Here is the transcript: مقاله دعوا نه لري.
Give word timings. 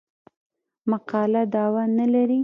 مقاله 0.89 1.41
دعوا 1.53 1.83
نه 1.97 2.05
لري. 2.13 2.39